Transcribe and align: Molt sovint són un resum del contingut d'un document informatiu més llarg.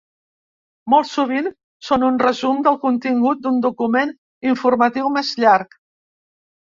Molt 0.93 1.09
sovint 1.09 1.49
són 1.89 2.07
un 2.07 2.17
resum 2.25 2.63
del 2.69 2.79
contingut 2.85 3.43
d'un 3.45 3.61
document 3.67 4.17
informatiu 4.53 5.13
més 5.19 5.31
llarg. 5.45 5.77